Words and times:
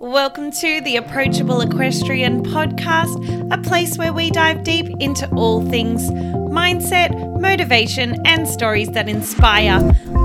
Welcome 0.00 0.52
to 0.52 0.80
the 0.82 0.94
Approachable 0.94 1.60
Equestrian 1.60 2.44
podcast, 2.44 3.52
a 3.52 3.60
place 3.60 3.98
where 3.98 4.12
we 4.12 4.30
dive 4.30 4.62
deep 4.62 4.86
into 5.00 5.28
all 5.34 5.68
things 5.68 6.08
mindset, 6.12 7.40
motivation, 7.40 8.24
and 8.24 8.46
stories 8.46 8.90
that 8.90 9.08
inspire. 9.08 9.80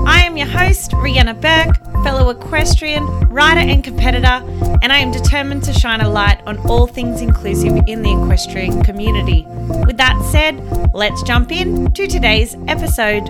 I 0.06 0.22
am 0.22 0.36
your 0.36 0.46
host, 0.46 0.92
Rihanna 0.92 1.40
Burke, 1.40 2.04
fellow 2.04 2.30
equestrian, 2.30 3.04
rider, 3.30 3.68
and 3.68 3.82
competitor, 3.82 4.44
and 4.80 4.92
I 4.92 4.98
am 4.98 5.10
determined 5.10 5.64
to 5.64 5.72
shine 5.72 6.00
a 6.00 6.08
light 6.08 6.40
on 6.46 6.56
all 6.68 6.86
things 6.86 7.20
inclusive 7.20 7.76
in 7.88 8.02
the 8.02 8.12
equestrian 8.12 8.84
community. 8.84 9.44
With 9.86 9.96
that 9.96 10.16
said, 10.30 10.94
let's 10.94 11.20
jump 11.24 11.50
in 11.50 11.90
to 11.94 12.06
today's 12.06 12.54
episode. 12.68 13.28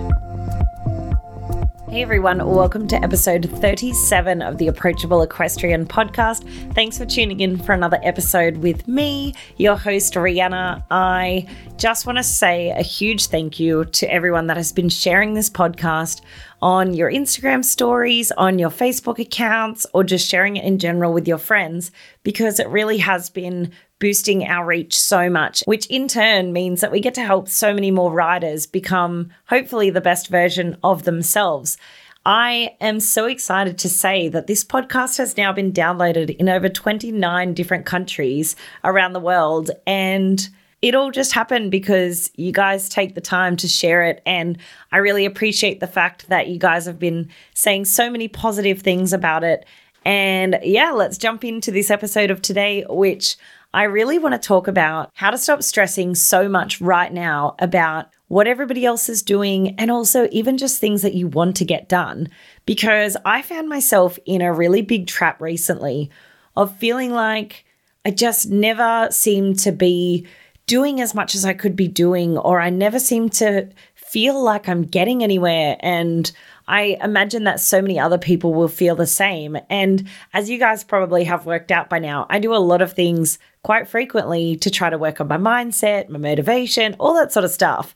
Hey 1.87 2.01
everyone, 2.01 2.43
welcome 2.43 2.87
to 2.87 2.95
episode 3.03 3.47
37 3.61 4.41
of 4.41 4.57
the 4.57 4.67
Approachable 4.67 5.21
Equestrian 5.21 5.85
podcast. 5.85 6.43
Thanks 6.73 6.97
for 6.97 7.05
tuning 7.05 7.41
in 7.41 7.57
for 7.57 7.73
another 7.73 7.99
episode 8.01 8.57
with 8.57 8.87
me, 8.87 9.35
your 9.57 9.77
host, 9.77 10.15
Rihanna. 10.15 10.83
I 10.89 11.47
just 11.77 12.07
want 12.07 12.17
to 12.17 12.23
say 12.23 12.71
a 12.71 12.81
huge 12.81 13.27
thank 13.27 13.59
you 13.59 13.85
to 13.85 14.11
everyone 14.11 14.47
that 14.47 14.57
has 14.57 14.71
been 14.71 14.89
sharing 14.89 15.35
this 15.35 15.49
podcast 15.49 16.21
on 16.65 16.95
your 16.95 17.11
Instagram 17.11 17.63
stories, 17.63 18.31
on 18.31 18.57
your 18.57 18.71
Facebook 18.71 19.19
accounts, 19.19 19.85
or 19.93 20.03
just 20.03 20.27
sharing 20.27 20.55
it 20.55 20.65
in 20.65 20.79
general 20.79 21.13
with 21.13 21.27
your 21.27 21.37
friends 21.37 21.91
because 22.23 22.59
it 22.59 22.67
really 22.69 22.97
has 22.97 23.29
been 23.29 23.71
boosting 23.99 24.43
our 24.43 24.65
reach 24.65 24.99
so 24.99 25.29
much, 25.29 25.61
which 25.67 25.85
in 25.91 26.07
turn 26.07 26.51
means 26.51 26.81
that 26.81 26.91
we 26.91 26.99
get 26.99 27.13
to 27.13 27.23
help 27.23 27.47
so 27.47 27.71
many 27.71 27.91
more 27.91 28.11
riders 28.11 28.65
become 28.65 29.29
hopefully 29.47 29.91
the 29.91 30.01
best 30.01 30.27
version 30.27 30.75
of 30.83 31.03
themselves. 31.03 31.77
I 32.25 32.75
am 32.81 32.99
so 32.99 33.25
excited 33.25 33.77
to 33.77 33.87
say 33.87 34.27
that 34.29 34.47
this 34.47 34.63
podcast 34.63 35.19
has 35.19 35.37
now 35.37 35.53
been 35.53 35.71
downloaded 35.71 36.35
in 36.35 36.49
over 36.49 36.67
29 36.67 37.53
different 37.53 37.85
countries 37.85 38.55
around 38.83 39.13
the 39.13 39.19
world. 39.19 39.69
And 39.85 40.49
it 40.85 40.93
all 40.93 41.09
just 41.09 41.31
happened 41.31 41.71
because 41.71 42.29
you 42.35 42.51
guys 42.51 42.87
take 42.87 43.15
the 43.15 43.21
time 43.21 43.57
to 43.57 43.67
share 43.67 44.03
it. 44.03 44.21
And 44.23 44.59
I 44.91 44.97
really 44.97 45.25
appreciate 45.25 45.79
the 45.79 45.87
fact 45.87 46.29
that 46.29 46.47
you 46.47 46.59
guys 46.59 46.85
have 46.85 46.99
been 46.99 47.27
saying 47.55 47.85
so 47.85 48.07
many 48.07 48.27
positive 48.27 48.83
things 48.83 49.11
about 49.11 49.43
it. 49.43 49.65
And 50.05 50.59
yeah, 50.61 50.91
let's 50.91 51.17
jump 51.17 51.43
into 51.43 51.71
this 51.71 51.89
episode 51.89 52.29
of 52.29 52.39
today, 52.39 52.85
which 52.87 53.35
I 53.73 53.85
really 53.85 54.19
want 54.19 54.39
to 54.39 54.47
talk 54.47 54.67
about 54.67 55.09
how 55.15 55.31
to 55.31 55.39
stop 55.39 55.63
stressing 55.63 56.13
so 56.13 56.47
much 56.47 56.79
right 56.79 57.11
now 57.11 57.55
about 57.57 58.09
what 58.27 58.45
everybody 58.45 58.85
else 58.85 59.09
is 59.09 59.23
doing 59.23 59.73
and 59.79 59.89
also 59.89 60.27
even 60.31 60.55
just 60.55 60.79
things 60.79 61.01
that 61.01 61.15
you 61.15 61.27
want 61.27 61.55
to 61.55 61.65
get 61.65 61.89
done. 61.89 62.29
Because 62.67 63.17
I 63.25 63.41
found 63.41 63.69
myself 63.69 64.19
in 64.27 64.43
a 64.43 64.53
really 64.53 64.83
big 64.83 65.07
trap 65.07 65.41
recently 65.41 66.11
of 66.55 66.77
feeling 66.77 67.11
like 67.11 67.65
I 68.05 68.11
just 68.11 68.51
never 68.51 69.07
seem 69.09 69.55
to 69.55 69.71
be 69.71 70.27
doing 70.67 70.99
as 71.01 71.13
much 71.13 71.35
as 71.35 71.45
I 71.45 71.53
could 71.53 71.75
be 71.75 71.87
doing, 71.87 72.37
or 72.37 72.59
I 72.59 72.69
never 72.69 72.99
seem 72.99 73.29
to 73.29 73.69
feel 73.93 74.41
like 74.41 74.69
I'm 74.69 74.83
getting 74.83 75.23
anywhere. 75.23 75.77
And 75.79 76.31
I 76.67 76.97
imagine 77.01 77.43
that 77.43 77.59
so 77.59 77.81
many 77.81 77.99
other 77.99 78.17
people 78.17 78.53
will 78.53 78.67
feel 78.67 78.95
the 78.95 79.05
same. 79.05 79.57
And 79.69 80.07
as 80.33 80.49
you 80.49 80.57
guys 80.57 80.83
probably 80.83 81.25
have 81.25 81.45
worked 81.45 81.71
out 81.71 81.89
by 81.89 81.99
now, 81.99 82.25
I 82.29 82.39
do 82.39 82.55
a 82.55 82.57
lot 82.57 82.81
of 82.81 82.93
things 82.93 83.37
quite 83.61 83.87
frequently 83.87 84.55
to 84.57 84.71
try 84.71 84.89
to 84.89 84.97
work 84.97 85.19
on 85.19 85.27
my 85.27 85.37
mindset, 85.37 86.09
my 86.09 86.19
motivation, 86.19 86.95
all 86.99 87.13
that 87.15 87.31
sort 87.33 87.45
of 87.45 87.51
stuff. 87.51 87.95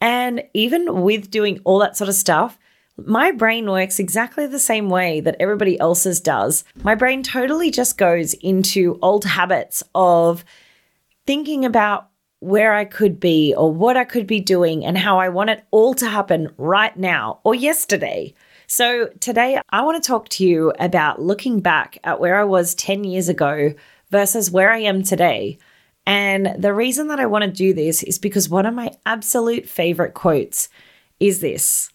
And 0.00 0.42
even 0.54 1.02
with 1.02 1.30
doing 1.30 1.60
all 1.64 1.78
that 1.80 1.96
sort 1.96 2.08
of 2.08 2.14
stuff, 2.14 2.58
my 2.96 3.30
brain 3.30 3.70
works 3.70 3.98
exactly 3.98 4.46
the 4.46 4.58
same 4.58 4.88
way 4.90 5.20
that 5.20 5.36
everybody 5.38 5.78
else's 5.78 6.20
does. 6.20 6.64
My 6.82 6.94
brain 6.94 7.22
totally 7.22 7.70
just 7.70 7.96
goes 7.96 8.34
into 8.34 8.98
old 9.02 9.24
habits 9.24 9.84
of 9.94 10.44
thinking 11.28 11.66
about 11.66 12.08
where 12.40 12.72
I 12.72 12.86
could 12.86 13.20
be 13.20 13.54
or 13.54 13.70
what 13.70 13.98
I 13.98 14.04
could 14.04 14.26
be 14.26 14.40
doing 14.40 14.82
and 14.82 14.96
how 14.96 15.18
I 15.18 15.28
want 15.28 15.50
it 15.50 15.62
all 15.70 15.92
to 15.92 16.08
happen 16.08 16.48
right 16.56 16.96
now 16.96 17.40
or 17.44 17.54
yesterday. 17.54 18.32
So, 18.66 19.08
today 19.20 19.60
I 19.68 19.82
want 19.82 20.02
to 20.02 20.06
talk 20.06 20.30
to 20.30 20.46
you 20.46 20.72
about 20.78 21.20
looking 21.20 21.60
back 21.60 21.98
at 22.02 22.18
where 22.18 22.40
I 22.40 22.44
was 22.44 22.74
10 22.76 23.04
years 23.04 23.28
ago 23.28 23.74
versus 24.10 24.50
where 24.50 24.72
I 24.72 24.78
am 24.78 25.02
today. 25.02 25.58
And 26.06 26.54
the 26.56 26.72
reason 26.72 27.08
that 27.08 27.20
I 27.20 27.26
want 27.26 27.44
to 27.44 27.50
do 27.50 27.74
this 27.74 28.02
is 28.02 28.18
because 28.18 28.48
one 28.48 28.64
of 28.64 28.72
my 28.72 28.92
absolute 29.04 29.68
favorite 29.68 30.14
quotes 30.14 30.70
is 31.20 31.40
this 31.42 31.90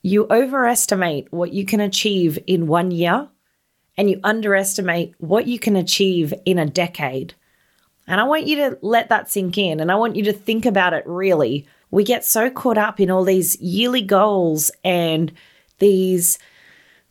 You 0.00 0.26
overestimate 0.30 1.30
what 1.34 1.52
you 1.52 1.66
can 1.66 1.80
achieve 1.80 2.38
in 2.46 2.66
one 2.66 2.92
year, 2.92 3.28
and 3.98 4.08
you 4.08 4.20
underestimate 4.24 5.16
what 5.18 5.46
you 5.46 5.58
can 5.58 5.76
achieve 5.76 6.32
in 6.46 6.58
a 6.58 6.64
decade. 6.64 7.34
And 8.06 8.20
I 8.20 8.24
want 8.24 8.46
you 8.46 8.56
to 8.56 8.78
let 8.82 9.08
that 9.08 9.30
sink 9.30 9.56
in 9.58 9.80
and 9.80 9.90
I 9.90 9.94
want 9.94 10.16
you 10.16 10.24
to 10.24 10.32
think 10.32 10.66
about 10.66 10.92
it 10.92 11.04
really. 11.06 11.66
We 11.90 12.04
get 12.04 12.24
so 12.24 12.50
caught 12.50 12.78
up 12.78 13.00
in 13.00 13.10
all 13.10 13.24
these 13.24 13.60
yearly 13.60 14.02
goals 14.02 14.70
and 14.82 15.32
these 15.78 16.38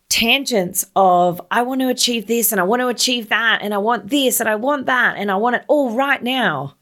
tangents 0.10 0.86
of 0.96 1.42
I 1.50 1.62
want 1.62 1.82
to 1.82 1.88
achieve 1.88 2.28
this 2.28 2.52
and 2.52 2.60
I 2.60 2.66
want 2.66 2.82
to 2.82 2.90
achieve 2.90 3.30
that 3.30 3.60
and 3.62 3.74
I 3.74 3.78
want 3.78 4.10
this 4.10 4.40
and 4.40 4.50
I 4.50 4.56
want 4.56 4.88
that 4.88 5.16
and 5.18 5.32
I 5.32 5.36
want 5.38 5.56
it 5.56 5.64
all 5.68 5.96
right 5.96 6.22
now. 6.22 6.76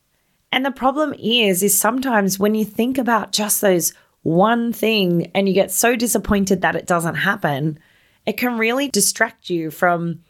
And 0.51 0.65
the 0.65 0.71
problem 0.71 1.13
is 1.19 1.61
is 1.61 1.77
sometimes 1.77 2.39
when 2.39 2.55
you 2.55 2.65
think 2.65 2.97
about 2.97 3.31
just 3.31 3.61
those 3.61 3.93
one 4.23 4.73
thing 4.73 5.31
and 5.35 5.47
you 5.47 5.53
get 5.53 5.71
so 5.71 5.95
disappointed 5.95 6.61
that 6.61 6.75
it 6.75 6.87
doesn't 6.87 7.15
happen, 7.15 7.79
it 8.25 8.37
can 8.37 8.57
really 8.57 8.87
distract 8.87 9.49
you 9.49 9.69
from 9.69 10.21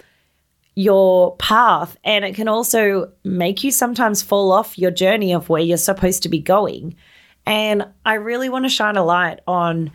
your 0.79 1.35
path 1.35 1.97
and 2.05 2.23
it 2.23 2.33
can 2.33 2.47
also 2.47 3.11
make 3.25 3.65
you 3.65 3.69
sometimes 3.69 4.21
fall 4.21 4.49
off 4.49 4.79
your 4.79 4.91
journey 4.91 5.33
of 5.33 5.49
where 5.49 5.61
you're 5.61 5.75
supposed 5.75 6.23
to 6.23 6.29
be 6.29 6.39
going. 6.39 6.95
And 7.45 7.85
I 8.05 8.13
really 8.13 8.47
want 8.47 8.63
to 8.63 8.69
shine 8.69 8.95
a 8.95 9.03
light 9.03 9.41
on 9.45 9.91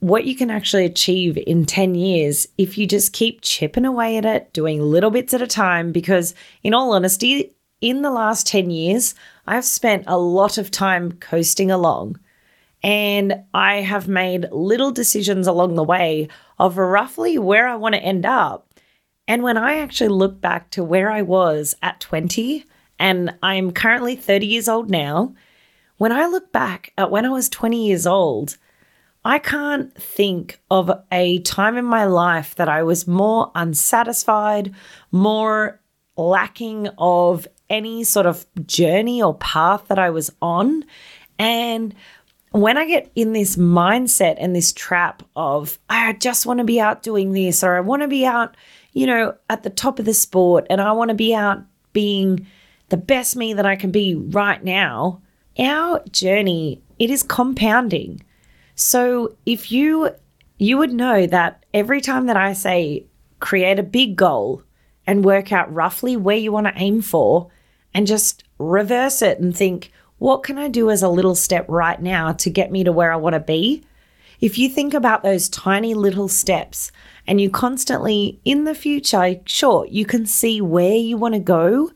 what 0.00 0.24
you 0.24 0.34
can 0.34 0.50
actually 0.50 0.84
achieve 0.84 1.38
in 1.46 1.64
10 1.64 1.94
years 1.94 2.48
if 2.58 2.76
you 2.76 2.88
just 2.88 3.12
keep 3.12 3.40
chipping 3.40 3.84
away 3.84 4.16
at 4.16 4.24
it, 4.24 4.52
doing 4.52 4.80
little 4.82 5.12
bits 5.12 5.32
at 5.32 5.42
a 5.42 5.46
time. 5.46 5.92
Because, 5.92 6.34
in 6.64 6.74
all 6.74 6.92
honesty, 6.92 7.54
in 7.80 8.02
the 8.02 8.10
last 8.10 8.48
10 8.48 8.70
years, 8.70 9.14
I've 9.46 9.64
spent 9.64 10.02
a 10.08 10.18
lot 10.18 10.58
of 10.58 10.72
time 10.72 11.12
coasting 11.12 11.70
along. 11.70 12.18
And 12.82 13.44
I 13.54 13.76
have 13.76 14.08
made 14.08 14.50
little 14.50 14.90
decisions 14.90 15.46
along 15.46 15.76
the 15.76 15.84
way 15.84 16.26
of 16.58 16.78
roughly 16.78 17.38
where 17.38 17.68
I 17.68 17.76
want 17.76 17.94
to 17.94 18.02
end 18.02 18.26
up. 18.26 18.73
And 19.26 19.42
when 19.42 19.56
I 19.56 19.78
actually 19.78 20.08
look 20.08 20.40
back 20.40 20.70
to 20.70 20.84
where 20.84 21.10
I 21.10 21.22
was 21.22 21.74
at 21.82 22.00
20, 22.00 22.64
and 22.98 23.34
I'm 23.42 23.72
currently 23.72 24.16
30 24.16 24.46
years 24.46 24.68
old 24.68 24.90
now, 24.90 25.34
when 25.96 26.12
I 26.12 26.26
look 26.26 26.52
back 26.52 26.92
at 26.98 27.10
when 27.10 27.24
I 27.24 27.30
was 27.30 27.48
20 27.48 27.86
years 27.86 28.06
old, 28.06 28.58
I 29.24 29.38
can't 29.38 29.94
think 29.94 30.60
of 30.70 30.90
a 31.10 31.38
time 31.40 31.78
in 31.78 31.84
my 31.84 32.04
life 32.04 32.54
that 32.56 32.68
I 32.68 32.82
was 32.82 33.08
more 33.08 33.50
unsatisfied, 33.54 34.74
more 35.10 35.80
lacking 36.16 36.88
of 36.98 37.48
any 37.70 38.04
sort 38.04 38.26
of 38.26 38.46
journey 38.66 39.22
or 39.22 39.34
path 39.34 39.88
that 39.88 39.98
I 39.98 40.10
was 40.10 40.30
on. 40.42 40.84
And 41.38 41.94
when 42.54 42.76
I 42.76 42.86
get 42.86 43.10
in 43.14 43.32
this 43.32 43.56
mindset 43.56 44.36
and 44.38 44.54
this 44.54 44.72
trap 44.72 45.22
of, 45.36 45.78
I 45.88 46.12
just 46.14 46.46
want 46.46 46.58
to 46.58 46.64
be 46.64 46.80
out 46.80 47.02
doing 47.02 47.32
this, 47.32 47.62
or 47.62 47.76
I 47.76 47.80
want 47.80 48.02
to 48.02 48.08
be 48.08 48.24
out 48.24 48.56
you 48.94 49.06
know, 49.06 49.34
at 49.50 49.62
the 49.62 49.70
top 49.70 49.98
of 49.98 50.06
the 50.06 50.14
sport 50.14 50.66
and 50.70 50.80
I 50.80 50.92
want 50.92 51.10
to 51.10 51.14
be 51.14 51.34
out 51.34 51.62
being 51.92 52.46
the 52.88 52.96
best 52.96 53.36
me 53.36 53.52
that 53.52 53.66
I 53.66 53.76
can 53.76 53.90
be 53.90 54.14
right 54.14 54.62
now, 54.62 55.20
our 55.58 56.02
journey, 56.10 56.80
it 56.98 57.10
is 57.10 57.22
compounding. 57.22 58.22
So 58.76 59.36
if 59.44 59.70
you 59.70 60.10
you 60.58 60.78
would 60.78 60.92
know 60.92 61.26
that 61.26 61.64
every 61.74 62.00
time 62.00 62.26
that 62.26 62.36
I 62.36 62.52
say 62.52 63.06
create 63.40 63.78
a 63.78 63.82
big 63.82 64.14
goal 64.16 64.62
and 65.06 65.24
work 65.24 65.52
out 65.52 65.72
roughly 65.74 66.16
where 66.16 66.36
you 66.36 66.52
want 66.52 66.68
to 66.68 66.80
aim 66.80 67.02
for 67.02 67.50
and 67.92 68.06
just 68.06 68.44
reverse 68.58 69.20
it 69.20 69.40
and 69.40 69.54
think, 69.54 69.90
what 70.24 70.42
can 70.42 70.56
I 70.56 70.68
do 70.68 70.88
as 70.88 71.02
a 71.02 71.08
little 71.10 71.34
step 71.34 71.66
right 71.68 72.00
now 72.00 72.32
to 72.32 72.48
get 72.48 72.72
me 72.72 72.82
to 72.84 72.92
where 72.92 73.12
I 73.12 73.16
want 73.16 73.34
to 73.34 73.40
be? 73.40 73.84
If 74.40 74.56
you 74.56 74.70
think 74.70 74.94
about 74.94 75.22
those 75.22 75.50
tiny 75.50 75.92
little 75.92 76.28
steps 76.28 76.90
and 77.26 77.42
you 77.42 77.50
constantly 77.50 78.40
in 78.42 78.64
the 78.64 78.74
future, 78.74 79.36
sure, 79.44 79.86
you 79.86 80.06
can 80.06 80.24
see 80.24 80.62
where 80.62 80.94
you 80.94 81.18
want 81.18 81.34
to 81.34 81.40
go, 81.40 81.90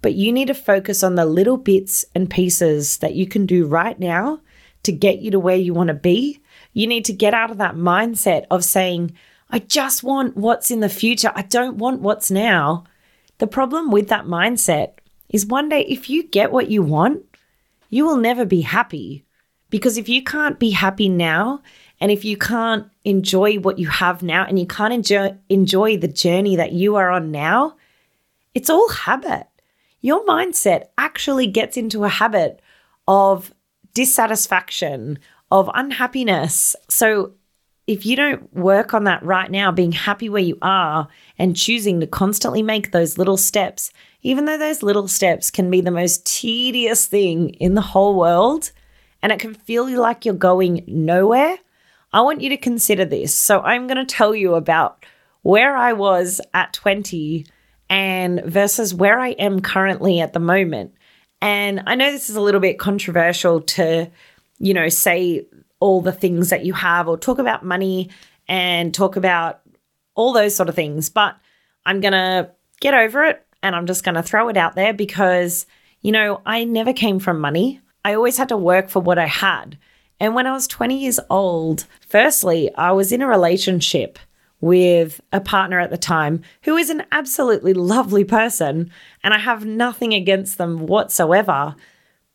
but 0.00 0.14
you 0.14 0.32
need 0.32 0.48
to 0.48 0.54
focus 0.54 1.04
on 1.04 1.14
the 1.14 1.24
little 1.24 1.56
bits 1.56 2.04
and 2.16 2.28
pieces 2.28 2.98
that 2.98 3.14
you 3.14 3.28
can 3.28 3.46
do 3.46 3.64
right 3.64 4.00
now 4.00 4.40
to 4.82 4.90
get 4.90 5.20
you 5.20 5.30
to 5.30 5.38
where 5.38 5.54
you 5.54 5.72
want 5.72 5.86
to 5.86 5.94
be. 5.94 6.40
You 6.72 6.88
need 6.88 7.04
to 7.04 7.12
get 7.12 7.32
out 7.32 7.52
of 7.52 7.58
that 7.58 7.76
mindset 7.76 8.46
of 8.50 8.64
saying, 8.64 9.12
I 9.50 9.60
just 9.60 10.02
want 10.02 10.36
what's 10.36 10.72
in 10.72 10.80
the 10.80 10.88
future. 10.88 11.30
I 11.36 11.42
don't 11.42 11.78
want 11.78 12.00
what's 12.00 12.28
now. 12.28 12.82
The 13.38 13.46
problem 13.46 13.92
with 13.92 14.08
that 14.08 14.24
mindset 14.24 14.94
is 15.32 15.46
one 15.46 15.68
day, 15.68 15.84
if 15.88 16.08
you 16.08 16.22
get 16.22 16.52
what 16.52 16.70
you 16.70 16.82
want, 16.82 17.24
you 17.90 18.06
will 18.06 18.18
never 18.18 18.44
be 18.44 18.60
happy. 18.60 19.24
Because 19.70 19.96
if 19.96 20.08
you 20.08 20.22
can't 20.22 20.58
be 20.58 20.70
happy 20.70 21.08
now 21.08 21.62
And 22.02 22.10
if 22.10 22.24
you 22.24 22.36
can't 22.36 22.90
enjoy 23.04 23.60
what 23.60 23.78
you 23.78 23.86
have 23.86 24.24
now 24.24 24.44
and 24.44 24.58
you 24.58 24.66
can't 24.66 24.92
enjoy, 24.92 25.36
enjoy 25.48 25.96
the 25.96 26.08
journey 26.08 26.56
that 26.56 26.72
you 26.72 26.96
are 26.96 27.12
on 27.12 27.30
now, 27.30 27.76
it's 28.56 28.68
all 28.68 28.88
habit. 28.88 29.46
Your 30.00 30.24
mindset 30.26 30.86
actually 30.98 31.46
gets 31.46 31.76
into 31.76 32.02
a 32.02 32.08
habit 32.08 32.60
of 33.06 33.54
dissatisfaction, 33.94 35.20
of 35.52 35.70
unhappiness. 35.74 36.74
So 36.88 37.34
if 37.86 38.06
you 38.06 38.14
don't 38.14 38.54
work 38.54 38.94
on 38.94 39.04
that 39.04 39.22
right 39.24 39.50
now, 39.50 39.72
being 39.72 39.92
happy 39.92 40.28
where 40.28 40.42
you 40.42 40.56
are 40.62 41.08
and 41.38 41.56
choosing 41.56 42.00
to 42.00 42.06
constantly 42.06 42.62
make 42.62 42.92
those 42.92 43.18
little 43.18 43.36
steps, 43.36 43.90
even 44.22 44.44
though 44.44 44.58
those 44.58 44.82
little 44.82 45.08
steps 45.08 45.50
can 45.50 45.70
be 45.70 45.80
the 45.80 45.90
most 45.90 46.24
tedious 46.24 47.06
thing 47.06 47.50
in 47.50 47.74
the 47.74 47.80
whole 47.80 48.16
world 48.16 48.70
and 49.20 49.32
it 49.32 49.40
can 49.40 49.54
feel 49.54 49.88
like 49.98 50.24
you're 50.24 50.34
going 50.34 50.84
nowhere, 50.86 51.58
I 52.12 52.20
want 52.20 52.40
you 52.40 52.50
to 52.50 52.56
consider 52.56 53.04
this. 53.04 53.34
So, 53.34 53.60
I'm 53.60 53.86
going 53.86 54.04
to 54.04 54.14
tell 54.14 54.34
you 54.34 54.54
about 54.54 55.04
where 55.42 55.76
I 55.76 55.92
was 55.92 56.40
at 56.54 56.72
20 56.72 57.46
and 57.88 58.42
versus 58.44 58.94
where 58.94 59.18
I 59.18 59.30
am 59.30 59.60
currently 59.60 60.20
at 60.20 60.32
the 60.32 60.40
moment. 60.40 60.94
And 61.40 61.82
I 61.86 61.94
know 61.94 62.10
this 62.10 62.30
is 62.30 62.36
a 62.36 62.40
little 62.40 62.60
bit 62.60 62.78
controversial 62.78 63.60
to, 63.60 64.10
you 64.58 64.74
know, 64.74 64.88
say 64.88 65.46
all 65.82 66.00
the 66.00 66.12
things 66.12 66.50
that 66.50 66.64
you 66.64 66.72
have 66.72 67.08
or 67.08 67.18
talk 67.18 67.40
about 67.40 67.64
money 67.64 68.08
and 68.46 68.94
talk 68.94 69.16
about 69.16 69.60
all 70.14 70.32
those 70.32 70.54
sort 70.54 70.68
of 70.68 70.76
things, 70.76 71.10
but 71.10 71.36
I'm 71.84 72.00
going 72.00 72.12
to 72.12 72.50
get 72.80 72.94
over 72.94 73.24
it 73.24 73.44
and 73.64 73.74
I'm 73.74 73.86
just 73.86 74.04
going 74.04 74.14
to 74.14 74.22
throw 74.22 74.48
it 74.48 74.56
out 74.56 74.76
there 74.76 74.94
because, 74.94 75.66
you 76.00 76.12
know, 76.12 76.40
I 76.46 76.62
never 76.62 76.92
came 76.92 77.18
from 77.18 77.40
money. 77.40 77.80
I 78.04 78.14
always 78.14 78.36
had 78.36 78.48
to 78.50 78.56
work 78.56 78.90
for 78.90 79.00
what 79.00 79.18
I 79.18 79.26
had. 79.26 79.76
And 80.20 80.36
when 80.36 80.46
I 80.46 80.52
was 80.52 80.68
20 80.68 80.96
years 80.96 81.18
old, 81.28 81.86
firstly, 82.06 82.72
I 82.76 82.92
was 82.92 83.10
in 83.10 83.20
a 83.20 83.26
relationship 83.26 84.20
with 84.60 85.20
a 85.32 85.40
partner 85.40 85.80
at 85.80 85.90
the 85.90 85.98
time 85.98 86.42
who 86.62 86.76
is 86.76 86.90
an 86.90 87.02
absolutely 87.10 87.74
lovely 87.74 88.22
person, 88.22 88.88
and 89.24 89.34
I 89.34 89.38
have 89.38 89.66
nothing 89.66 90.14
against 90.14 90.58
them 90.58 90.86
whatsoever. 90.86 91.74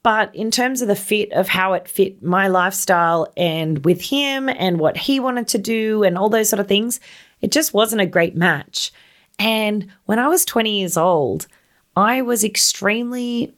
But 0.07 0.33
in 0.33 0.51
terms 0.51 0.81
of 0.81 0.87
the 0.87 0.95
fit 0.95 1.33
of 1.33 1.49
how 1.49 1.73
it 1.73 1.89
fit 1.89 2.23
my 2.23 2.47
lifestyle 2.47 3.27
and 3.35 3.83
with 3.83 3.99
him 3.99 4.47
and 4.47 4.79
what 4.79 4.95
he 4.95 5.19
wanted 5.19 5.49
to 5.49 5.57
do 5.57 6.03
and 6.03 6.17
all 6.17 6.29
those 6.29 6.47
sort 6.47 6.61
of 6.61 6.67
things, 6.69 7.01
it 7.41 7.51
just 7.51 7.73
wasn't 7.73 7.99
a 7.99 8.05
great 8.05 8.33
match. 8.33 8.93
And 9.37 9.87
when 10.05 10.17
I 10.17 10.29
was 10.29 10.45
20 10.45 10.79
years 10.79 10.95
old, 10.95 11.47
I 11.97 12.21
was 12.21 12.45
extremely 12.45 13.53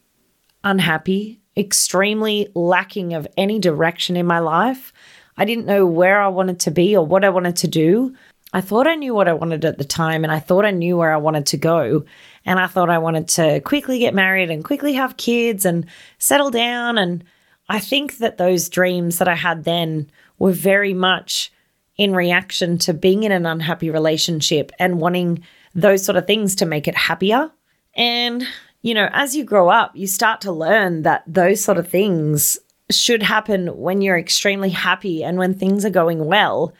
unhappy 0.63 1.39
extremely 1.55 2.47
lacking 2.55 3.13
of 3.13 3.27
any 3.37 3.59
direction 3.59 4.15
in 4.15 4.25
my 4.25 4.39
life. 4.39 4.91
I 5.37 5.45
didn't 5.45 5.65
know 5.65 5.85
where 5.85 6.19
I 6.19 6.29
wanted 6.29 6.61
to 6.61 6.71
be 6.71 6.95
or 6.95 7.05
what 7.05 7.25
I 7.25 7.29
wanted 7.29 7.57
to 7.57 7.67
do. 7.67 8.15
I 8.53 8.61
thought 8.61 8.87
I 8.87 8.95
knew 8.95 9.13
what 9.13 9.27
I 9.27 9.33
wanted 9.33 9.65
at 9.65 9.77
the 9.77 9.83
time 9.83 10.23
and 10.23 10.33
I 10.33 10.39
thought 10.39 10.65
I 10.65 10.71
knew 10.71 10.97
where 10.97 11.13
I 11.13 11.17
wanted 11.17 11.45
to 11.47 11.57
go. 11.57 12.05
And 12.45 12.59
I 12.59 12.67
thought 12.67 12.89
I 12.89 12.97
wanted 12.97 13.27
to 13.29 13.59
quickly 13.61 13.99
get 13.99 14.13
married 14.13 14.49
and 14.49 14.63
quickly 14.63 14.93
have 14.93 15.17
kids 15.17 15.65
and 15.65 15.85
settle 16.17 16.51
down. 16.51 16.97
And 16.97 17.23
I 17.67 17.79
think 17.79 18.17
that 18.17 18.37
those 18.37 18.69
dreams 18.69 19.17
that 19.17 19.27
I 19.27 19.35
had 19.35 19.63
then 19.63 20.09
were 20.37 20.51
very 20.51 20.93
much 20.93 21.51
in 21.97 22.15
reaction 22.15 22.77
to 22.79 22.93
being 22.93 23.23
in 23.23 23.31
an 23.31 23.45
unhappy 23.45 23.89
relationship 23.89 24.71
and 24.79 25.01
wanting 25.01 25.43
those 25.75 26.03
sort 26.03 26.15
of 26.15 26.25
things 26.25 26.55
to 26.55 26.65
make 26.65 26.87
it 26.87 26.95
happier. 26.95 27.51
And 27.93 28.47
you 28.81 28.93
know, 28.93 29.09
as 29.11 29.35
you 29.35 29.43
grow 29.43 29.69
up, 29.69 29.95
you 29.95 30.07
start 30.07 30.41
to 30.41 30.51
learn 30.51 31.01
that 31.03 31.23
those 31.27 31.61
sort 31.61 31.77
of 31.77 31.87
things 31.87 32.57
should 32.89 33.21
happen 33.21 33.77
when 33.77 34.01
you're 34.01 34.17
extremely 34.17 34.69
happy 34.69 35.23
and 35.23 35.37
when 35.37 35.53
things 35.53 35.85
are 35.85 35.89
going 35.89 36.25
well. 36.25 36.73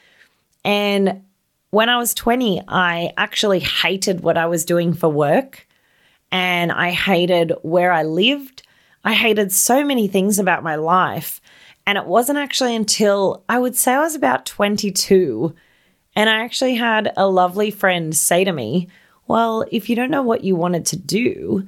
And 0.64 1.24
when 1.72 1.90
I 1.90 1.98
was 1.98 2.14
20, 2.14 2.64
I 2.68 3.12
actually 3.18 3.60
hated 3.60 4.22
what 4.22 4.38
I 4.38 4.48
was 4.48 4.66
doing 4.66 4.94
for 4.94 5.10
work 5.10 5.68
and 6.32 6.72
I 6.72 6.92
hated 6.92 7.54
where 7.62 7.92
I 7.92 8.04
lived. 8.04 8.64
I 9.04 9.14
hated 9.14 9.52
so 9.52 9.84
many 9.84 10.08
things 10.08 10.40
about 10.40 10.64
my 10.64 10.76
life. 10.76 11.42
And 11.86 11.98
it 11.98 12.06
wasn't 12.06 12.40
actually 12.40 12.76
until 12.76 13.44
I 13.50 13.60
would 13.60 13.76
say 13.76 13.94
I 13.94 14.02
was 14.02 14.16
about 14.16 14.46
22 14.46 15.56
and 16.16 16.30
I 16.30 16.44
actually 16.44 16.76
had 16.76 17.14
a 17.16 17.28
lovely 17.28 17.72
friend 17.72 18.16
say 18.16 18.44
to 18.44 18.52
me, 18.52 18.90
Well, 19.28 19.66
if 19.72 19.90
you 19.90 19.96
don't 19.96 20.12
know 20.12 20.24
what 20.24 20.44
you 20.44 20.56
wanted 20.56 20.86
to 20.88 20.98
do, 20.98 21.68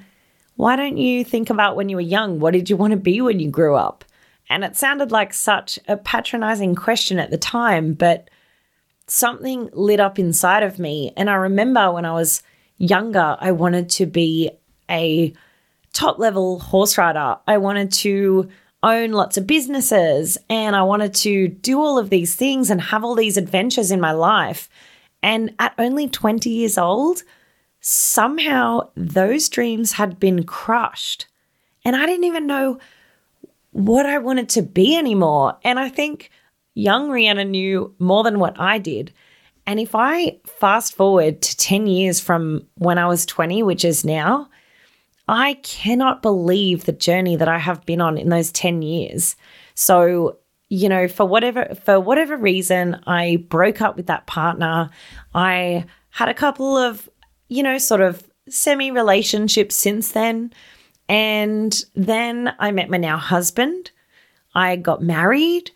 why 0.55 0.75
don't 0.75 0.97
you 0.97 1.23
think 1.23 1.49
about 1.49 1.75
when 1.75 1.89
you 1.89 1.95
were 1.95 2.01
young? 2.01 2.39
What 2.39 2.53
did 2.53 2.69
you 2.69 2.75
want 2.75 2.91
to 2.91 2.97
be 2.97 3.21
when 3.21 3.39
you 3.39 3.49
grew 3.49 3.75
up? 3.75 4.03
And 4.49 4.63
it 4.63 4.75
sounded 4.75 5.11
like 5.11 5.33
such 5.33 5.79
a 5.87 5.95
patronizing 5.95 6.75
question 6.75 7.19
at 7.19 7.31
the 7.31 7.37
time, 7.37 7.93
but 7.93 8.29
something 9.11 9.69
lit 9.73 9.99
up 9.99 10.17
inside 10.17 10.63
of 10.63 10.79
me. 10.79 11.11
And 11.17 11.29
I 11.29 11.33
remember 11.33 11.91
when 11.91 12.05
I 12.05 12.13
was 12.13 12.41
younger, 12.77 13.35
I 13.41 13.51
wanted 13.51 13.89
to 13.89 14.05
be 14.05 14.51
a 14.89 15.33
top 15.91 16.17
level 16.17 16.59
horse 16.59 16.97
rider. 16.97 17.37
I 17.45 17.57
wanted 17.57 17.91
to 17.91 18.47
own 18.81 19.11
lots 19.11 19.35
of 19.35 19.45
businesses 19.45 20.37
and 20.49 20.77
I 20.77 20.83
wanted 20.83 21.13
to 21.15 21.49
do 21.49 21.81
all 21.81 21.99
of 21.99 22.09
these 22.09 22.35
things 22.35 22.69
and 22.69 22.79
have 22.79 23.03
all 23.03 23.15
these 23.15 23.35
adventures 23.35 23.91
in 23.91 23.99
my 23.99 24.13
life. 24.13 24.69
And 25.21 25.53
at 25.59 25.75
only 25.77 26.07
20 26.07 26.49
years 26.49 26.77
old, 26.77 27.23
somehow 27.81 28.91
those 28.95 29.49
dreams 29.49 29.91
had 29.93 30.21
been 30.21 30.45
crushed. 30.45 31.27
And 31.83 31.97
I 31.97 32.05
didn't 32.05 32.23
even 32.23 32.47
know 32.47 32.79
what 33.71 34.05
I 34.05 34.19
wanted 34.19 34.47
to 34.49 34.61
be 34.61 34.95
anymore. 34.95 35.57
And 35.65 35.77
I 35.77 35.89
think 35.89 36.31
young 36.73 37.09
Rihanna 37.09 37.49
knew 37.49 37.93
more 37.99 38.23
than 38.23 38.39
what 38.39 38.59
I 38.59 38.77
did. 38.77 39.13
And 39.67 39.79
if 39.79 39.93
I 39.93 40.39
fast 40.45 40.95
forward 40.95 41.41
to 41.41 41.57
10 41.57 41.87
years 41.87 42.19
from 42.19 42.67
when 42.75 42.97
I 42.97 43.07
was 43.07 43.25
20, 43.25 43.63
which 43.63 43.85
is 43.85 44.03
now, 44.03 44.49
I 45.27 45.53
cannot 45.63 46.21
believe 46.21 46.85
the 46.85 46.91
journey 46.91 47.35
that 47.35 47.47
I 47.47 47.59
have 47.59 47.85
been 47.85 48.01
on 48.01 48.17
in 48.17 48.29
those 48.29 48.51
10 48.51 48.81
years. 48.81 49.35
So, 49.75 50.37
you 50.69 50.89
know, 50.89 51.07
for 51.07 51.25
whatever 51.25 51.75
for 51.85 51.99
whatever 51.99 52.37
reason, 52.37 52.99
I 53.05 53.45
broke 53.49 53.81
up 53.81 53.95
with 53.95 54.07
that 54.07 54.25
partner. 54.25 54.89
I 55.35 55.85
had 56.09 56.29
a 56.29 56.33
couple 56.33 56.77
of 56.77 57.09
you 57.51 57.61
know, 57.63 57.77
sort 57.77 57.99
of 57.99 58.23
semi 58.47 58.91
relationships 58.91 59.75
since 59.75 60.13
then. 60.13 60.53
And 61.09 61.77
then 61.95 62.55
I 62.59 62.71
met 62.71 62.89
my 62.89 62.95
now 62.95 63.17
husband. 63.17 63.91
I 64.55 64.77
got 64.77 65.03
married. 65.03 65.69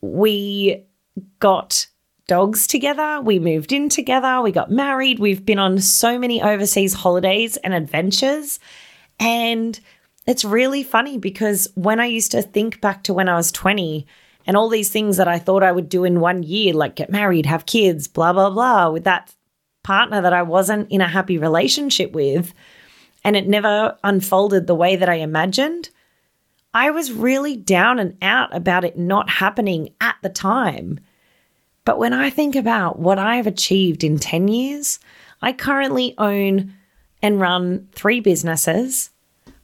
We 0.00 0.86
got 1.38 1.86
dogs 2.26 2.66
together. 2.66 3.20
We 3.20 3.38
moved 3.38 3.72
in 3.72 3.88
together. 3.88 4.40
We 4.40 4.52
got 4.52 4.70
married. 4.70 5.18
We've 5.18 5.44
been 5.44 5.58
on 5.58 5.80
so 5.80 6.18
many 6.18 6.40
overseas 6.42 6.94
holidays 6.94 7.56
and 7.58 7.74
adventures. 7.74 8.60
And 9.18 9.78
it's 10.26 10.44
really 10.44 10.82
funny 10.82 11.18
because 11.18 11.68
when 11.74 11.98
I 11.98 12.06
used 12.06 12.30
to 12.32 12.42
think 12.42 12.80
back 12.80 13.02
to 13.04 13.14
when 13.14 13.28
I 13.28 13.34
was 13.34 13.50
20 13.50 14.06
and 14.46 14.56
all 14.56 14.68
these 14.68 14.90
things 14.90 15.16
that 15.16 15.28
I 15.28 15.38
thought 15.38 15.62
I 15.62 15.72
would 15.72 15.88
do 15.88 16.04
in 16.04 16.20
one 16.20 16.42
year, 16.42 16.72
like 16.72 16.94
get 16.96 17.10
married, 17.10 17.46
have 17.46 17.66
kids, 17.66 18.06
blah, 18.06 18.32
blah, 18.32 18.50
blah, 18.50 18.90
with 18.90 19.04
that 19.04 19.34
partner 19.82 20.20
that 20.20 20.32
I 20.32 20.42
wasn't 20.42 20.90
in 20.90 21.00
a 21.00 21.08
happy 21.08 21.36
relationship 21.36 22.12
with 22.12 22.54
and 23.24 23.36
it 23.36 23.48
never 23.48 23.96
unfolded 24.02 24.66
the 24.66 24.74
way 24.74 24.96
that 24.96 25.08
I 25.08 25.16
imagined, 25.16 25.90
I 26.72 26.90
was 26.90 27.12
really 27.12 27.56
down 27.56 27.98
and 27.98 28.16
out 28.22 28.54
about 28.54 28.84
it 28.84 28.98
not 28.98 29.28
happening 29.28 29.90
at 30.00 30.16
the 30.22 30.28
time. 30.28 31.00
But 31.84 31.98
when 31.98 32.12
I 32.12 32.30
think 32.30 32.54
about 32.54 32.98
what 32.98 33.18
I've 33.18 33.46
achieved 33.46 34.04
in 34.04 34.18
10 34.18 34.48
years, 34.48 34.98
I 35.42 35.52
currently 35.52 36.14
own 36.18 36.74
and 37.22 37.40
run 37.40 37.88
three 37.92 38.20
businesses. 38.20 39.10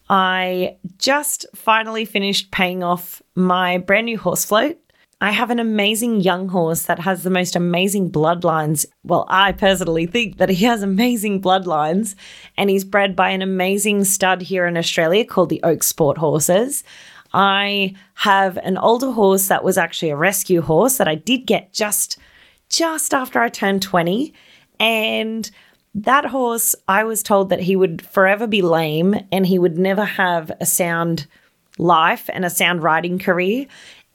I 0.08 0.76
just 0.98 1.46
finally 1.54 2.04
finished 2.04 2.50
paying 2.50 2.82
off 2.82 3.22
my 3.34 3.78
brand 3.78 4.06
new 4.06 4.18
horse 4.18 4.44
float 4.44 4.78
I 5.20 5.30
have 5.30 5.48
an 5.48 5.58
amazing 5.58 6.20
young 6.20 6.48
horse 6.48 6.82
that 6.82 6.98
has 6.98 7.22
the 7.22 7.30
most 7.30 7.56
amazing 7.56 8.10
bloodlines. 8.10 8.84
Well, 9.02 9.24
I 9.28 9.52
personally 9.52 10.04
think 10.04 10.36
that 10.36 10.50
he 10.50 10.66
has 10.66 10.82
amazing 10.82 11.40
bloodlines, 11.40 12.14
and 12.58 12.68
he's 12.68 12.84
bred 12.84 13.16
by 13.16 13.30
an 13.30 13.40
amazing 13.40 14.04
stud 14.04 14.42
here 14.42 14.66
in 14.66 14.76
Australia 14.76 15.24
called 15.24 15.48
the 15.48 15.62
Oak 15.62 15.82
Sport 15.82 16.18
Horses. 16.18 16.84
I 17.32 17.94
have 18.14 18.58
an 18.58 18.76
older 18.76 19.10
horse 19.10 19.48
that 19.48 19.64
was 19.64 19.78
actually 19.78 20.10
a 20.10 20.16
rescue 20.16 20.60
horse 20.60 20.98
that 20.98 21.08
I 21.08 21.14
did 21.14 21.46
get 21.46 21.72
just 21.72 22.18
just 22.68 23.14
after 23.14 23.40
I 23.40 23.48
turned 23.48 23.82
20 23.82 24.34
and 24.80 25.48
that 25.94 26.24
horse 26.26 26.74
I 26.88 27.04
was 27.04 27.22
told 27.22 27.48
that 27.50 27.60
he 27.60 27.76
would 27.76 28.04
forever 28.04 28.46
be 28.46 28.60
lame 28.60 29.14
and 29.30 29.46
he 29.46 29.58
would 29.58 29.78
never 29.78 30.04
have 30.04 30.50
a 30.60 30.66
sound 30.66 31.26
life 31.78 32.28
and 32.32 32.44
a 32.44 32.50
sound 32.50 32.82
riding 32.82 33.18
career 33.18 33.66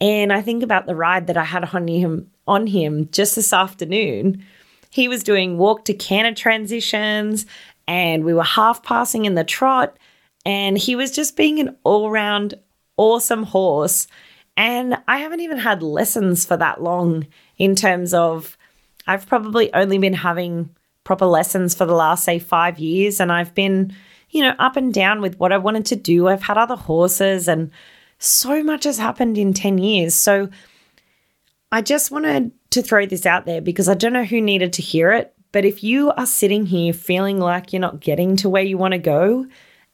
and 0.01 0.33
I 0.33 0.41
think 0.41 0.63
about 0.63 0.87
the 0.87 0.95
ride 0.95 1.27
that 1.27 1.37
I 1.37 1.45
had 1.45 1.63
on 1.73 1.87
him 1.87 2.31
on 2.47 2.67
him 2.67 3.07
just 3.11 3.35
this 3.35 3.53
afternoon. 3.53 4.43
He 4.89 5.07
was 5.07 5.23
doing 5.23 5.57
walk 5.57 5.85
to 5.85 5.93
canter 5.93 6.33
transitions 6.33 7.45
and 7.87 8.25
we 8.25 8.33
were 8.33 8.43
half 8.43 8.83
passing 8.83 9.23
in 9.25 9.35
the 9.35 9.43
trot 9.45 9.97
and 10.45 10.77
he 10.77 10.95
was 10.95 11.11
just 11.11 11.37
being 11.37 11.59
an 11.59 11.77
all-round 11.83 12.55
awesome 12.97 13.43
horse. 13.43 14.07
And 14.57 14.97
I 15.07 15.19
haven't 15.19 15.39
even 15.39 15.59
had 15.59 15.81
lessons 15.81 16.45
for 16.45 16.57
that 16.57 16.81
long 16.81 17.27
in 17.57 17.75
terms 17.75 18.13
of 18.13 18.57
I've 19.07 19.27
probably 19.27 19.73
only 19.73 19.97
been 19.97 20.13
having 20.13 20.75
proper 21.03 21.25
lessons 21.25 21.73
for 21.73 21.85
the 21.85 21.95
last, 21.95 22.23
say, 22.23 22.39
five 22.39 22.79
years. 22.79 23.19
And 23.19 23.31
I've 23.31 23.53
been, 23.55 23.95
you 24.29 24.41
know, 24.41 24.55
up 24.59 24.75
and 24.75 24.93
down 24.93 25.21
with 25.21 25.39
what 25.39 25.51
I 25.51 25.57
wanted 25.57 25.85
to 25.87 25.95
do. 25.95 26.27
I've 26.27 26.43
had 26.43 26.57
other 26.57 26.75
horses, 26.75 27.47
and 27.47 27.71
so 28.23 28.63
much 28.63 28.83
has 28.83 28.97
happened 28.97 29.37
in 29.37 29.53
10 29.53 29.79
years. 29.79 30.13
So 30.13 30.49
I 31.71 31.81
just 31.81 32.11
wanted 32.11 32.51
to 32.71 32.81
throw 32.81 33.05
this 33.05 33.25
out 33.25 33.45
there 33.45 33.61
because 33.61 33.89
I 33.89 33.95
don't 33.95 34.13
know 34.13 34.23
who 34.23 34.41
needed 34.41 34.73
to 34.73 34.81
hear 34.81 35.11
it. 35.11 35.33
But 35.51 35.65
if 35.65 35.83
you 35.83 36.11
are 36.11 36.25
sitting 36.25 36.65
here 36.65 36.93
feeling 36.93 37.39
like 37.39 37.73
you're 37.73 37.81
not 37.81 37.99
getting 37.99 38.35
to 38.37 38.49
where 38.49 38.63
you 38.63 38.77
want 38.77 38.93
to 38.93 38.99
go 38.99 39.47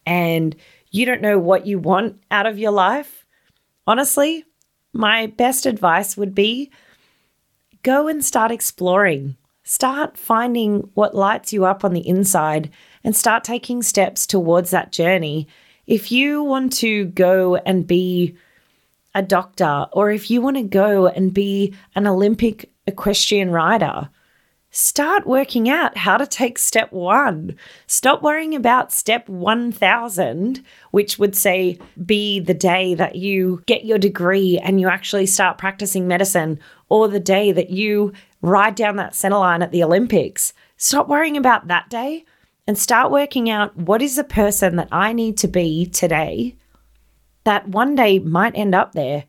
and 0.06 0.56
you 0.92 1.06
don't 1.06 1.22
know 1.22 1.40
what 1.40 1.66
you 1.66 1.80
want 1.80 2.22
out 2.30 2.46
of 2.46 2.60
your 2.60 2.72
life, 2.72 3.26
honestly, 3.88 4.44
my 4.94 5.28
best 5.28 5.66
advice 5.66 6.18
would 6.18 6.36
be 6.36 6.72
go 7.84 8.08
and 8.08 8.24
start 8.24 8.52
exploring. 8.52 9.38
Start 9.64 10.18
finding 10.18 10.90
what 10.94 11.16
lights 11.16 11.54
you 11.54 11.66
up 11.66 11.84
on 11.84 11.94
the 11.94 12.08
inside 12.08 12.70
and 13.04 13.16
start 13.16 13.44
taking 13.44 13.82
steps 13.82 14.28
towards 14.28 14.72
that 14.72 14.92
journey. 14.92 15.48
If 15.88 16.12
you 16.12 16.44
want 16.44 16.74
to 16.74 17.06
go 17.06 17.56
and 17.56 17.88
be 17.88 18.36
a 19.16 19.22
doctor, 19.22 19.88
or 19.94 20.12
if 20.12 20.30
you 20.30 20.42
want 20.42 20.58
to 20.58 20.64
go 20.64 21.08
and 21.08 21.34
be 21.34 21.74
an 21.96 22.06
Olympic 22.06 22.70
equestrian 22.86 23.52
rider, 23.52 24.10
start 24.70 25.26
working 25.26 25.70
out 25.70 25.96
how 25.96 26.18
to 26.18 26.28
take 26.28 26.58
step 26.58 26.92
one. 26.92 27.56
Stop 27.88 28.22
worrying 28.22 28.54
about 28.54 28.92
step 28.92 29.30
1000, 29.30 30.62
which 30.92 31.18
would 31.18 31.38
say 31.38 31.80
be 32.06 32.42
the 32.42 32.54
day 32.54 32.94
that 32.94 33.16
you 33.16 33.64
get 33.66 33.86
your 33.86 33.98
degree 33.98 34.60
and 34.60 34.82
you 34.82 34.90
actually 34.90 35.26
start 35.26 35.58
practicing 35.58 36.06
medicine, 36.06 36.60
or 36.90 37.08
the 37.08 37.20
day 37.20 37.54
that 37.54 37.70
you 37.70 38.12
ride 38.42 38.76
down 38.76 38.98
that 38.98 39.16
center 39.16 39.38
line 39.38 39.62
at 39.62 39.72
the 39.72 39.84
Olympics. 39.84 40.52
Stop 40.76 41.08
worrying 41.08 41.38
about 41.38 41.70
that 41.70 41.90
day 41.90 42.26
and 42.68 42.78
start 42.78 43.12
working 43.12 43.50
out 43.50 43.76
what 43.78 44.02
is 44.02 44.18
the 44.18 44.24
person 44.24 44.76
that 44.76 44.90
I 44.92 45.14
need 45.14 45.38
to 45.38 45.48
be 45.48 45.86
today 45.86 46.56
that 47.46 47.70
one 47.70 47.96
day 47.96 48.20
might 48.20 48.58
end 48.58 48.76
up 48.76 48.92
there. 48.92 49.24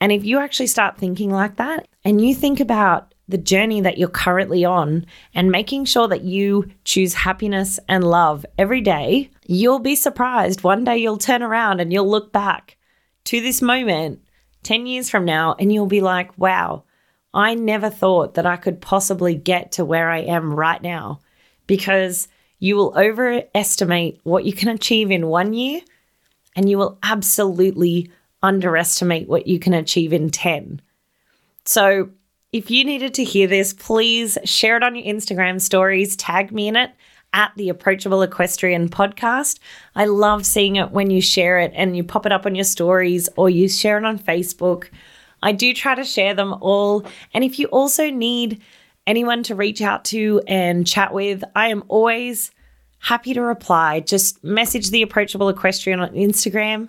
And 0.00 0.12
if 0.12 0.24
you 0.24 0.38
actually 0.38 0.68
start 0.68 0.96
thinking 0.96 1.30
like 1.30 1.56
that 1.56 1.88
and 2.04 2.20
you 2.20 2.32
think 2.34 2.60
about 2.60 3.12
the 3.28 3.38
journey 3.38 3.80
that 3.80 3.98
you're 3.98 4.08
currently 4.08 4.64
on 4.64 5.04
and 5.34 5.50
making 5.50 5.84
sure 5.84 6.06
that 6.06 6.22
you 6.22 6.70
choose 6.84 7.12
happiness 7.12 7.80
and 7.88 8.04
love 8.04 8.46
every 8.56 8.80
day, 8.80 9.30
you'll 9.46 9.80
be 9.80 9.96
surprised. 9.96 10.62
One 10.62 10.84
day 10.84 10.98
you'll 10.98 11.18
turn 11.18 11.42
around 11.42 11.80
and 11.80 11.92
you'll 11.92 12.08
look 12.08 12.32
back 12.32 12.76
to 13.24 13.40
this 13.40 13.60
moment 13.60 14.20
10 14.62 14.86
years 14.86 15.10
from 15.10 15.24
now 15.24 15.56
and 15.58 15.72
you'll 15.72 15.86
be 15.86 16.00
like, 16.00 16.36
wow, 16.38 16.84
I 17.34 17.54
never 17.54 17.90
thought 17.90 18.34
that 18.34 18.46
I 18.46 18.56
could 18.56 18.80
possibly 18.80 19.34
get 19.34 19.72
to 19.72 19.84
where 19.84 20.08
I 20.08 20.18
am 20.18 20.54
right 20.54 20.80
now 20.80 21.20
because 21.66 22.28
you 22.58 22.76
will 22.76 22.94
overestimate 22.96 24.20
what 24.22 24.44
you 24.44 24.52
can 24.52 24.68
achieve 24.68 25.10
in 25.10 25.26
one 25.26 25.52
year 25.52 25.80
and 26.54 26.68
you 26.70 26.78
will 26.78 26.98
absolutely 27.02 28.10
underestimate 28.42 29.28
what 29.28 29.46
you 29.46 29.58
can 29.58 29.74
achieve 29.74 30.12
in 30.12 30.30
10. 30.30 30.80
So, 31.64 32.10
if 32.52 32.70
you 32.70 32.84
needed 32.84 33.12
to 33.14 33.24
hear 33.24 33.48
this, 33.48 33.74
please 33.74 34.38
share 34.44 34.76
it 34.76 34.82
on 34.82 34.94
your 34.94 35.04
Instagram 35.04 35.60
stories, 35.60 36.16
tag 36.16 36.52
me 36.52 36.68
in 36.68 36.76
it 36.76 36.92
at 37.32 37.52
the 37.56 37.68
Approachable 37.68 38.22
Equestrian 38.22 38.88
podcast. 38.88 39.58
I 39.94 40.06
love 40.06 40.46
seeing 40.46 40.76
it 40.76 40.90
when 40.90 41.10
you 41.10 41.20
share 41.20 41.58
it 41.58 41.72
and 41.74 41.96
you 41.96 42.02
pop 42.02 42.24
it 42.24 42.32
up 42.32 42.46
on 42.46 42.54
your 42.54 42.64
stories 42.64 43.28
or 43.36 43.50
you 43.50 43.68
share 43.68 43.98
it 43.98 44.04
on 44.04 44.18
Facebook. 44.18 44.88
I 45.42 45.52
do 45.52 45.74
try 45.74 45.94
to 45.94 46.04
share 46.04 46.32
them 46.32 46.54
all. 46.60 47.04
And 47.34 47.44
if 47.44 47.58
you 47.58 47.66
also 47.66 48.10
need 48.10 48.62
anyone 49.06 49.42
to 49.44 49.54
reach 49.54 49.80
out 49.82 50.04
to 50.06 50.42
and 50.46 50.86
chat 50.86 51.12
with, 51.12 51.44
I 51.54 51.68
am 51.68 51.84
always 51.88 52.50
happy 52.98 53.34
to 53.34 53.42
reply. 53.42 54.00
Just 54.00 54.42
message 54.42 54.90
the 54.90 55.02
Approachable 55.02 55.48
Equestrian 55.48 56.00
on 56.00 56.10
Instagram. 56.10 56.88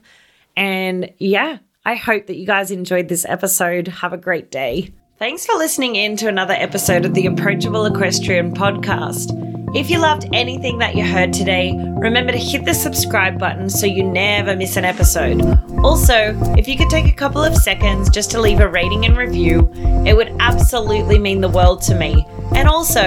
And 0.55 1.13
yeah, 1.19 1.59
I 1.85 1.95
hope 1.95 2.27
that 2.27 2.37
you 2.37 2.45
guys 2.45 2.71
enjoyed 2.71 3.07
this 3.07 3.25
episode. 3.25 3.87
Have 3.87 4.13
a 4.13 4.17
great 4.17 4.51
day. 4.51 4.93
Thanks 5.19 5.45
for 5.45 5.55
listening 5.55 5.95
in 5.95 6.17
to 6.17 6.27
another 6.27 6.53
episode 6.53 7.05
of 7.05 7.13
the 7.13 7.25
Approachable 7.25 7.85
Equestrian 7.85 8.53
podcast. 8.53 9.46
If 9.75 9.89
you 9.89 9.99
loved 9.99 10.29
anything 10.31 10.77
that 10.77 10.95
you 10.95 11.05
heard 11.05 11.33
today, 11.33 11.73
remember 11.77 12.31
to 12.31 12.37
hit 12.37 12.63
the 12.63 12.73
subscribe 12.73 13.37
button 13.37 13.69
so 13.69 13.85
you 13.85 14.01
never 14.01 14.55
miss 14.55 14.77
an 14.77 14.85
episode. 14.85 15.41
Also, 15.83 16.39
if 16.57 16.69
you 16.69 16.77
could 16.77 16.89
take 16.89 17.05
a 17.07 17.15
couple 17.15 17.43
of 17.43 17.53
seconds 17.53 18.09
just 18.09 18.31
to 18.31 18.39
leave 18.39 18.61
a 18.61 18.67
rating 18.67 19.05
and 19.05 19.17
review, 19.17 19.69
it 20.05 20.15
would 20.15 20.33
absolutely 20.39 21.19
mean 21.19 21.41
the 21.41 21.49
world 21.49 21.81
to 21.81 21.95
me. 21.95 22.25
And 22.55 22.69
also, 22.69 23.03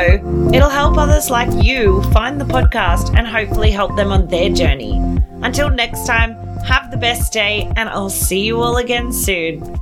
it'll 0.52 0.68
help 0.68 0.98
others 0.98 1.30
like 1.30 1.64
you 1.64 2.02
find 2.12 2.38
the 2.38 2.44
podcast 2.44 3.16
and 3.16 3.26
hopefully 3.26 3.70
help 3.70 3.96
them 3.96 4.12
on 4.12 4.28
their 4.28 4.50
journey. 4.50 5.00
Until 5.42 5.70
next 5.70 6.06
time, 6.06 6.34
have 6.64 6.90
the 6.90 6.98
best 6.98 7.32
day, 7.32 7.72
and 7.76 7.88
I'll 7.88 8.10
see 8.10 8.44
you 8.44 8.60
all 8.60 8.76
again 8.76 9.12
soon. 9.12 9.80